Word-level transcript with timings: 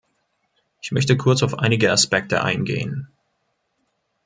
Ich 0.81 0.91
möchte 0.91 1.15
kurz 1.15 1.43
auf 1.43 1.59
einige 1.59 1.91
Aspekte 1.91 2.41
eingehen. 2.43 3.09